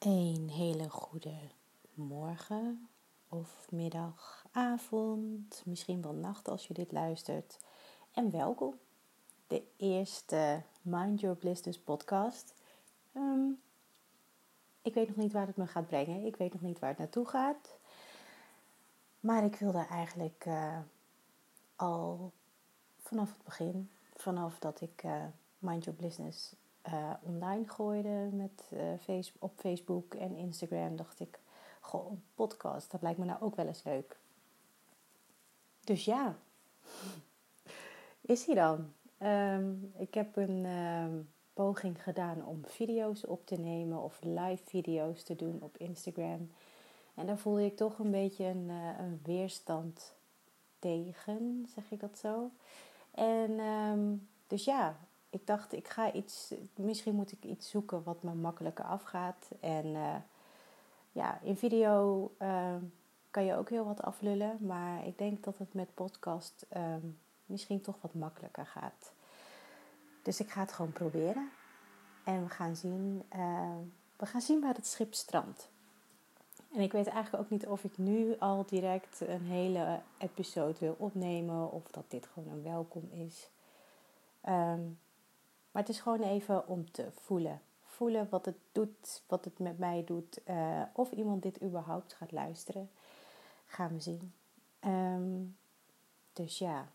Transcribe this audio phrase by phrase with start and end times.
[0.00, 1.34] Een hele goede
[1.94, 2.88] morgen
[3.28, 7.58] of middag, avond, misschien wel nacht als je dit luistert.
[8.14, 8.78] En welkom.
[9.46, 12.54] De eerste Mind Your Business podcast.
[13.12, 13.50] Ehm,
[14.82, 16.26] ik weet nog niet waar het me gaat brengen.
[16.26, 17.76] Ik weet nog niet waar het naartoe gaat.
[19.20, 20.78] Maar ik wilde eigenlijk uh,
[21.76, 22.32] al
[22.98, 25.24] vanaf het begin, vanaf dat ik uh,
[25.58, 26.54] Mind Your Business
[26.88, 28.70] uh, online gooide met,
[29.08, 31.40] uh, op Facebook en Instagram, dacht ik,
[31.80, 34.18] goh, een podcast, dat lijkt me nou ook wel eens leuk.
[35.80, 36.36] Dus ja,
[38.20, 38.92] is hij dan.
[39.22, 45.22] Um, ik heb een um, poging gedaan om video's op te nemen of live video's
[45.22, 46.50] te doen op Instagram.
[47.14, 48.68] En daar voelde ik toch een beetje een,
[48.98, 50.14] een weerstand
[50.78, 52.50] tegen, zeg ik dat zo.
[53.10, 54.98] En um, dus ja,
[55.30, 59.50] ik dacht, ik ga iets, misschien moet ik iets zoeken wat me makkelijker afgaat.
[59.60, 60.16] En uh,
[61.12, 62.74] ja, in video uh,
[63.30, 66.94] kan je ook heel wat aflullen, maar ik denk dat het met podcast uh,
[67.46, 69.12] misschien toch wat makkelijker gaat.
[70.22, 71.50] Dus ik ga het gewoon proberen.
[72.24, 73.76] En we gaan zien, eh,
[74.16, 75.68] we gaan zien waar het schip strandt.
[76.72, 80.94] En ik weet eigenlijk ook niet of ik nu al direct een hele episode wil
[80.98, 83.48] opnemen of dat dit gewoon een welkom is.
[84.48, 84.98] Um,
[85.70, 87.62] maar het is gewoon even om te voelen.
[87.82, 90.40] Voelen wat het doet, wat het met mij doet.
[90.48, 92.90] Uh, of iemand dit überhaupt gaat luisteren.
[93.66, 94.32] Gaan we zien.
[94.84, 95.56] Um,
[96.32, 96.88] dus ja,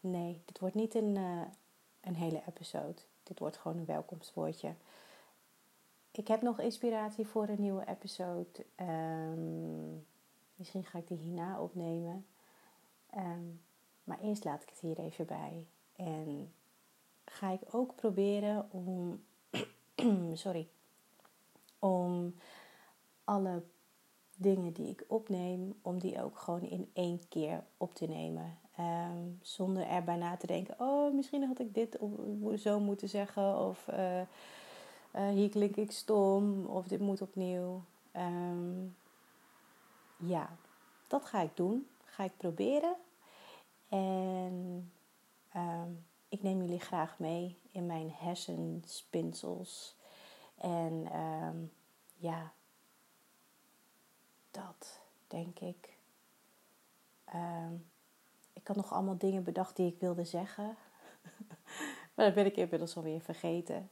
[0.00, 1.42] nee, dit wordt niet een, uh,
[2.00, 3.02] een hele episode.
[3.22, 4.74] Dit wordt gewoon een welkomstwoordje.
[6.10, 8.64] Ik heb nog inspiratie voor een nieuwe episode.
[8.76, 10.06] Um,
[10.54, 12.26] misschien ga ik die hierna opnemen.
[13.16, 13.60] Um,
[14.04, 15.66] maar eerst laat ik het hier even bij.
[15.96, 16.52] En
[17.24, 19.24] ga ik ook proberen om,
[20.34, 20.68] sorry,
[21.78, 22.34] om
[23.24, 23.62] alle
[24.36, 28.58] dingen die ik opneem, om die ook gewoon in één keer op te nemen.
[28.80, 31.98] Um, zonder erbij na te denken, oh, misschien had ik dit
[32.56, 37.82] zo moeten zeggen, of uh, uh, hier klink ik stom, of dit moet opnieuw.
[38.16, 38.96] Um,
[40.16, 40.56] ja,
[41.06, 42.94] dat ga ik doen, ga ik proberen.
[43.88, 44.90] En
[45.56, 49.96] um, ik neem jullie graag mee in mijn hersenspinsels.
[50.54, 51.72] En um,
[52.16, 52.52] ja,
[54.50, 55.96] dat denk ik.
[57.34, 57.86] Um,
[58.52, 60.76] ik had nog allemaal dingen bedacht die ik wilde zeggen.
[62.14, 63.90] maar dat ben ik inmiddels alweer vergeten.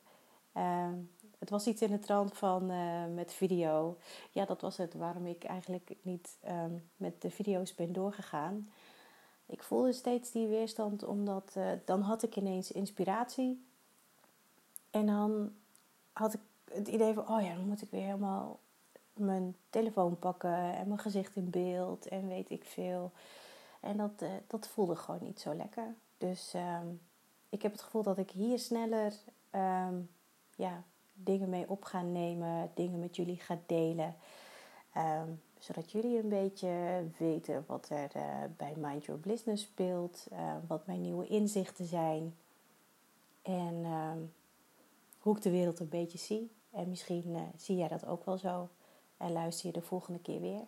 [0.54, 3.98] Um, het was iets in de trant van uh, met video.
[4.30, 6.38] Ja, dat was het waarom ik eigenlijk niet
[6.96, 8.70] met de video's ben doorgegaan
[9.50, 13.64] ik voelde steeds die weerstand, omdat uh, dan had ik ineens inspiratie.
[14.90, 15.52] En dan
[16.12, 16.40] had ik
[16.72, 18.58] het idee van, oh ja, dan moet ik weer helemaal
[19.12, 23.12] mijn telefoon pakken en mijn gezicht in beeld en weet ik veel.
[23.80, 25.94] En dat, uh, dat voelde gewoon niet zo lekker.
[26.18, 27.00] Dus um,
[27.48, 29.12] ik heb het gevoel dat ik hier sneller
[29.54, 30.10] um,
[30.56, 34.14] ja, dingen mee op ga nemen, dingen met jullie ga delen.
[34.96, 38.22] Um, zodat jullie een beetje weten wat er uh,
[38.56, 42.34] bij Mind Your Business speelt, uh, wat mijn nieuwe inzichten zijn
[43.42, 44.12] en uh,
[45.18, 46.50] hoe ik de wereld een beetje zie.
[46.70, 48.68] En misschien uh, zie jij dat ook wel zo
[49.16, 50.64] en luister je de volgende keer weer.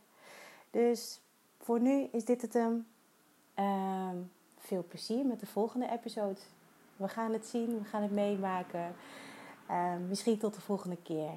[0.70, 1.20] Dus
[1.58, 2.86] voor nu is dit het hem.
[3.54, 4.16] Ehm,
[4.58, 6.40] veel plezier met de volgende episode.
[6.96, 8.94] We gaan het zien, we gaan het meemaken.
[9.68, 11.30] Ehm, misschien tot de volgende keer,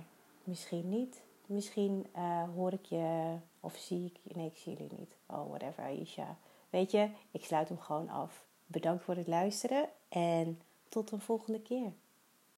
[0.43, 1.24] misschien niet.
[1.47, 4.31] Misschien uh, hoor ik je of zie ik je.
[4.35, 5.17] Nee, ik zie jullie niet.
[5.25, 6.38] Oh, whatever, Aisha.
[6.69, 8.45] Weet je, ik sluit hem gewoon af.
[8.66, 11.94] Bedankt voor het luisteren en tot een volgende keer.